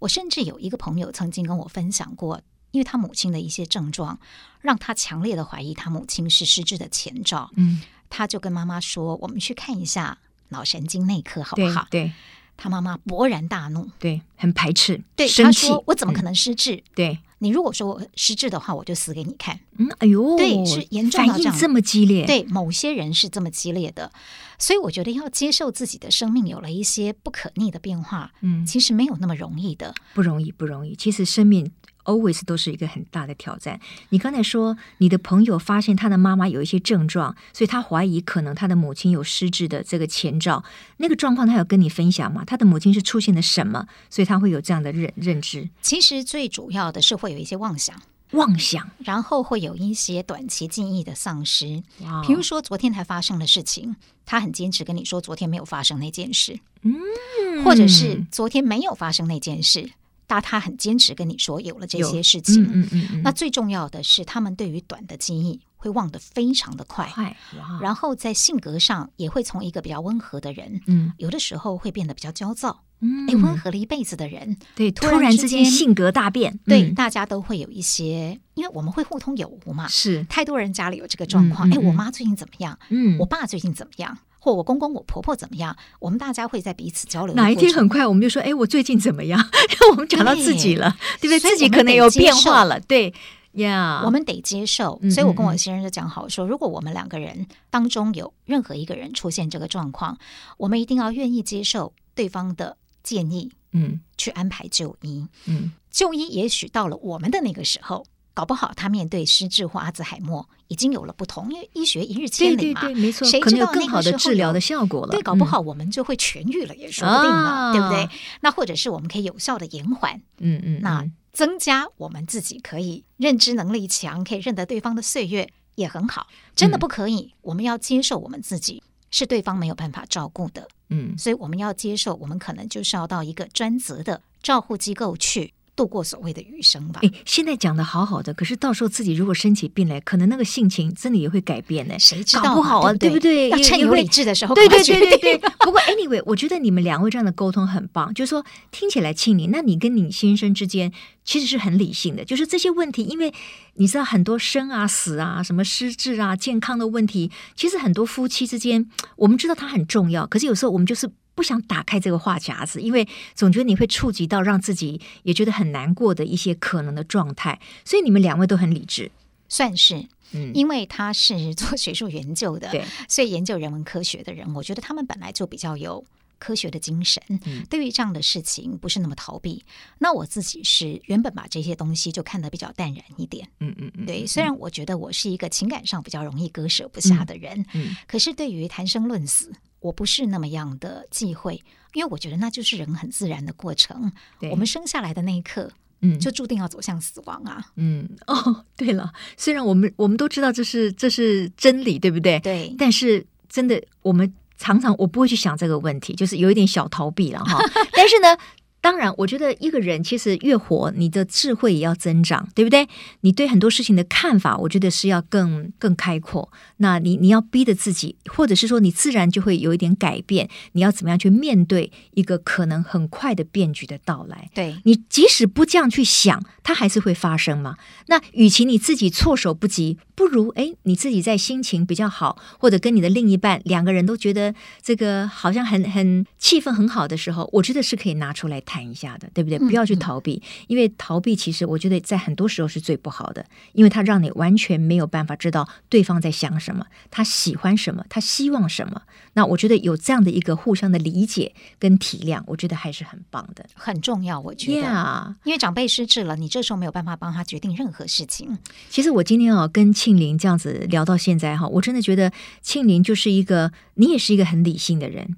[0.00, 2.42] 我甚至有一个朋友曾经跟我分享过。
[2.70, 4.20] 因为他母亲的一些症状，
[4.60, 7.50] 让他强烈的怀疑他母亲是失智的前兆。
[7.56, 10.18] 嗯，他就跟妈妈说：“我们去看一下
[10.50, 12.12] 脑神经内科，好不好？”对，对
[12.58, 16.74] 他妈妈勃然大怒，对，很排斥，对，生气，他说：“我怎么可能失智？
[16.74, 22.26] 嗯、对你如果说我失智的话，我就死给你看。”嗯，哎呦，对，是严重到这样，这么激烈。
[22.26, 24.10] 对，某些人是这么激烈的，
[24.58, 30.96] 所以我觉得要接受自己的生命有了一些不可逆的变化，嗯，其实没有那么容易的，不容易，不容易。
[30.96, 31.70] 其实生命。
[32.08, 33.78] Always 都是一个很大的挑战。
[34.08, 40.64] 你刚才说你的朋友发现他的妈妈有一些症状，所以他怀疑可能他的母亲有失智的这个前兆。
[40.96, 42.42] 那个状况他有跟你分享吗？
[42.44, 45.68] 他的母亲是出现了什么，所以他会有这样的认认知？
[45.82, 48.00] 其实最主要的是会有一些妄想，
[48.32, 51.82] 妄想，然后会有一些短期记忆的丧失。
[52.26, 59.90] 比如说昨天才发生的事情，他很坚持跟你说昨天没有发生那件事，嗯，或者是昨天没有发生那件事。
[60.28, 67.34] 但他很坚持跟你说有了这些事情，嗯嗯嗯嗯，那最重要的是，他们对于短的记忆会忘得非常的快，快！
[67.80, 80.22] 然后在性格上也会从一个比较温和的人，嗯，有的时候会变得比较焦躁，嗯，哎，温和了一辈子的人，对，突然之间性格大变，对，嗯，大家都会有一些，因为我们会互通有无嘛，是。
[80.24, 82.78] 太多人家里有这个状况，哎，嗯，我妈最近怎么样？
[82.90, 84.18] 嗯，我爸最近怎么样？
[84.48, 85.76] 或我公公、我婆婆怎么样？
[86.00, 87.34] 我们大家会在彼此交流。
[87.34, 89.38] 哪一天很快，我们就说：“哎，我最近怎么样？”
[89.92, 91.50] 我们讲到自己了，对，对不对？
[91.50, 93.12] 自己可能有变化了，对
[93.52, 94.00] 呀。
[94.00, 94.98] Yeah, 我们得接受。
[95.10, 100.16] 所以我跟我先生就讲好说，如果我们两个人当中有任何一个人出现这个状况，
[100.56, 106.28] 我们一定要愿意接受对方的建议，嗯，去安排就医，嗯，就医。
[106.28, 108.06] 也许到了我们的那个时候。
[108.38, 115.10] 搞不好他面对失智或阿兹海默已经有了不同，因为医学一日千里嘛，对对对，没错，谁知道更好的治疗的效果了？
[115.10, 118.08] 对，搞不好我们就会痊愈了，也说不定呢，嗯、对不对？
[118.42, 126.28] 那或者是我们可以有效的延缓，嗯嗯，那增加我们自己可以认知能力强，可以认得对方的岁月也很好。
[126.54, 135.52] 真的不可以，嗯、我们要接受我们自己是对方没有办法照顾的，嗯，所以我们要接受，我们可能就是要到一个专责的照护机构去。
[135.78, 136.98] 度过所谓的余生吧。
[137.04, 141.96] 哎，现在讲的好好的，可是到时候自己如果生起病来，可能那个性情真的也会改变呢。
[142.00, 142.42] 谁知道？
[142.42, 143.48] 搞不好啊，对，不对？
[143.50, 144.56] 要趁有理智的时候。
[144.56, 145.38] 对对对对对。
[145.62, 150.92] 不过 anyway，我觉得你们两位这样的沟通很棒，就是说听起来庆你，那你跟你先生之间
[151.24, 153.32] 其实是很理性的，就是这些问题，因为
[153.74, 161.08] 你知道很多生啊、死啊、什么失智啊、健康的问题，其实很多夫妻之间，我们知道它很重要，可是有时候我们就是。
[161.38, 169.12] 不想打开这个话匣子，因为总觉得你会触及到让自己也觉得很难过的一些可能的状态，所以你们两位都很理智，
[169.48, 176.04] 算是，嗯，因为他是 做学术研究的，对，所以研究人文科学的人，我觉得他们本来就比较有
[176.40, 179.64] 科学的精神，嗯，对于这样的事情不是那么逃避。
[179.98, 189.52] 那我自己是原本把这些东西就看得比较淡然一点，嗯嗯嗯，对，虽然我觉得我是一个情感上比较容易割舍不下的人，嗯，可是对于谈生论死。
[189.80, 191.62] 我不是那么样的忌讳，
[191.94, 194.10] 因为我觉得那就是人很自然的过程。
[194.50, 197.64] 我们生下来的那一刻，嗯，就注定要走向死亡啊。
[197.76, 202.40] 嗯，哦，对了，虽然我们我们都知道这是这是真理，对不对？
[202.40, 202.74] 对。
[202.78, 207.58] 但是真的，我们常常我不会去想这个问题，就是有一点小逃避了哈。
[207.92, 208.36] 但是呢。
[208.80, 212.88] 当然，我觉得一个人其实越活，你的智慧也要增长，对不对？
[213.22, 216.50] 你对很多事情的看法，我觉得是要更更开阔。
[216.76, 220.48] 那你你要逼着自己，或者是说你自然就会有一点改变。
[220.72, 224.48] 你要怎么样去面对一个可能很快的变局的到来？
[224.54, 227.76] 对，你即使不这样去想，它还是会发生嘛。
[228.06, 238.62] 那与其你自己措手不及，不如哎，你自己在心情比较好，或者跟你的另一半两个人都觉得这个好像很很气氛很好的时候，我觉得是可以拿出来。
[238.68, 239.58] 谈一下的，对不对？
[239.58, 243.42] 不要去逃避，嗯、因为逃避其实我觉得在很多时候是最不好的，
[243.72, 249.00] 因为它让你完全没有办法知道对方在想什么，他喜欢什么，他希望什么。
[249.32, 254.38] 那我觉得有这样的一个互相的理解跟体谅，我觉得还是很棒的，很重要。
[254.38, 258.58] 我觉得.因为长辈失智了，你这时候没有办法帮他决定任何事情。
[258.90, 265.36] 其实我今天啊，跟庆玲这样子聊到现在哈，我真的觉得庆玲就是一个，你也是一个很理性的人。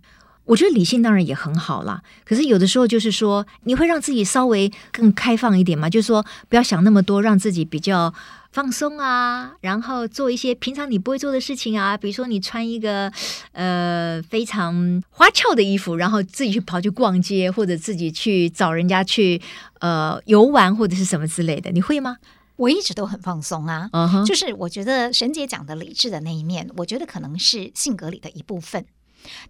[0.50, 8.12] 我觉得理性当然也很好啦，可是有的时候就是说，你会让自己稍微更开放一点嘛，就是说不要想那么多，让自己比较
[8.50, 13.12] 放松啊，然后做一些平常你不会做的事情啊，比如说你穿一个
[13.52, 19.40] 呃非常花俏的衣服，然后自己去跑去逛街，或者自己去找人家去
[19.78, 22.16] 呃游玩或者是什么之类的，你会吗？
[22.56, 24.26] 我一直都很放松啊，uh huh.
[24.26, 28.84] 就是我觉得沈姐讲的理智的那一面，我觉得可能是性格里的一部分。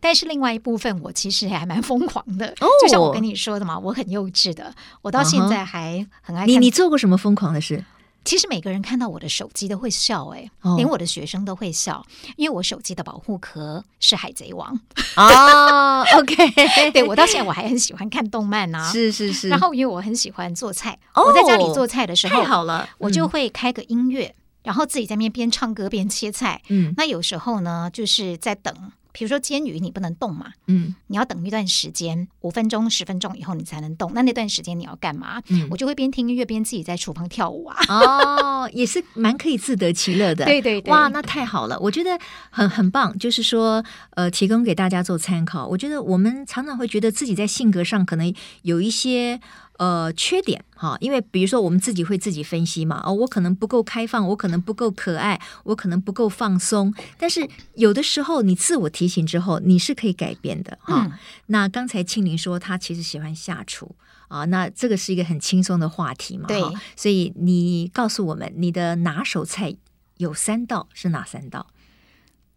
[0.01, 2.49] 但是另外一部分，我其实还蛮疯狂的。
[2.61, 4.75] 哦，就像我跟你说的嘛，我很幼稚的。
[5.03, 6.49] 我到现在还很爱看。
[6.49, 7.85] 你你做过什么疯狂的事？
[8.23, 12.05] 其实每个人看到我的手机都会笑，哎，连我的学生都会笑，
[12.37, 14.79] 因为我手机的保护壳是海贼王。
[15.17, 16.37] 哦，OK，
[16.93, 19.49] 对，我到现在我还很喜欢看动漫啊，是是是。
[19.49, 26.61] 然后因为我很喜欢做菜，我在家里做菜的时候，太好了，我就会开个音乐，然后自己在那边边唱歌边切菜。
[26.69, 28.93] 嗯，那有时候呢，就是在等。
[29.13, 34.13] 比如说煎鱼，你不能动嘛，嗯，你要等一段时间，五分钟、十分钟以后你才能动。
[34.15, 35.43] 那那段时间你要干嘛？
[35.49, 37.77] 嗯，我就会边听音乐边自己在厨房跳舞啊。
[37.89, 40.45] 哦， 也是蛮可以自得其乐的。
[40.45, 42.19] 对对对，哇，那太好了，我觉得
[42.51, 43.17] 很很棒。
[43.19, 45.67] 就是说，呃，提供给大家做参考。
[45.67, 49.41] 我觉得我们常常会觉得自己在性格上可能有一些。
[49.81, 56.93] 呃，缺点哈，因为比如说我们自己会自己分析嘛，哦，我可能不够开放，我可能不够可爱，我可能不够放松。
[57.17, 61.07] 但是有的时候你自我提醒之后，你是可以改变的哈。
[61.07, 61.13] 嗯、
[61.47, 63.97] 那刚才庆玲说她其实喜欢下厨
[64.29, 66.61] 啊，那这个是一个很轻松的话题嘛，对。
[66.95, 69.75] 所以你告诉我们你的拿手菜
[70.19, 71.67] 有三道，是哪三道？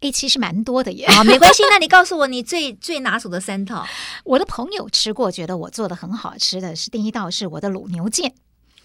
[0.03, 1.07] 哎，其实蛮多的耶。
[1.07, 1.63] 好，没关系。
[1.69, 3.85] 那你告诉我，你最最拿手的三套。
[4.25, 8.31] 我的朋友吃过，觉得我做的很好吃的是第一道是我的卤牛腱。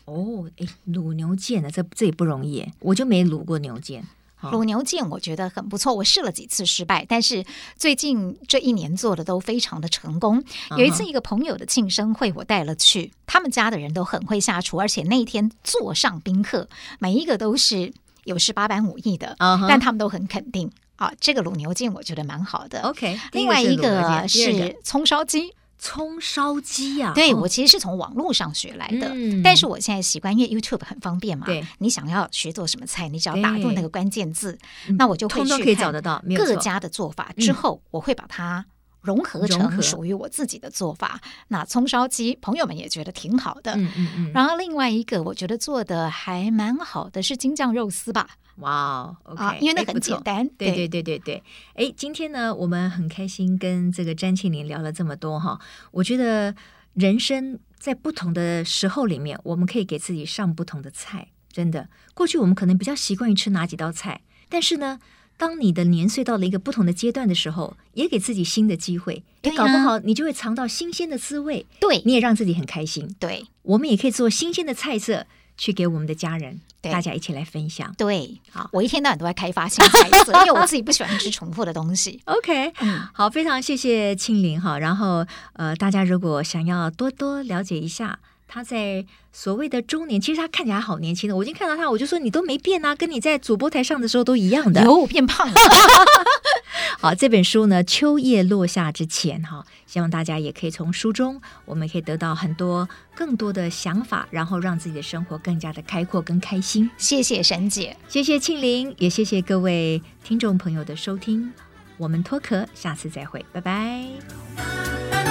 [0.04, 1.70] 哦，哎，卤牛腱呢？
[1.70, 4.00] 这这也不容易，我就没卤过牛腱。
[4.40, 7.44] 卤牛腱我觉得很不错，我试了几次失败，但是
[7.76, 10.40] 最近这一年做的都非常的成功。
[10.76, 16.68] 有一次一个朋友的庆生会，我带了去，他们家的人都很会下厨，而且那一天座上宾客
[17.00, 17.92] 每一个都是
[18.22, 19.34] 有十八般武艺的，
[19.68, 20.70] 但他们都很肯定。
[20.98, 22.82] 啊，这个卤牛腱我觉得蛮好的。
[22.82, 25.54] OK，另外一个是葱烧鸡。
[25.80, 29.12] 葱烧鸡呀，对，我其实是从网络上学来的，
[29.44, 31.46] 但是我现在习惯，因为 YouTube 很方便嘛。
[31.46, 34.58] 对，你想要学做什么菜，你只要打入那个关键字，
[34.98, 35.92] 那我就会去看
[36.36, 38.66] 各家的做法，之后我会把它
[39.00, 41.20] 融合成属于我自己的做法。
[41.48, 43.72] 那葱烧鸡，朋友们也觉得挺好的。
[43.76, 44.32] 嗯嗯嗯。
[44.32, 48.30] 然后另外一个我觉得做的还蛮好的是京酱肉丝吧。
[48.56, 50.48] 哇哦，OK，因为那很简单。
[50.58, 51.42] 对对对对对，
[51.74, 55.60] 哎，今天呢，我们很开心跟这个詹庆林聊了这么多哈。
[55.92, 56.52] 我觉得
[56.94, 61.28] 人生在不同的时候里面，我们可以给自己上不同的菜。
[61.52, 64.98] 真的，过去我们可能比较习惯于吃哪几道菜，但是呢，
[65.38, 69.22] 当你的年岁到了一个不同的阶段的时候，也给自己新的机会。
[69.40, 71.64] 哎，搞不好你就会尝到新鲜的滋味。
[71.80, 73.16] 对，你也让自己很开心。
[73.18, 75.24] 对，我们也可以做新鲜的菜色。
[75.60, 77.92] 去给我们的家人，对大家一起来分享。
[77.98, 82.20] 对，好，我一天到晚都在开发新菜色，因为我自己不喜欢吃重复的东西。
[82.26, 84.78] OK，嗯，好，非常谢谢庆玲哈。
[84.78, 88.16] 然后呃，大家如果想要多多了解一下
[88.48, 91.36] 他在所谓的中年，其实他看起来好年轻的。
[91.36, 94.82] 我已经看到他，我就说你都没变啊，跟你在主播台上的时候都一样的。
[94.82, 95.54] 有，我变胖了。
[96.98, 106.90] 好，这本书呢，《秋叶落下之前》哈，希望大家也可以从书中，我们可以得到很多更多的想法，然后让自己的生活更加的开阔跟开心。
[106.96, 111.52] 谢谢沈姐，谢谢庆玲，也谢谢各位听众朋友的收听。
[111.98, 115.27] 我们脱壳，下次再会，拜拜。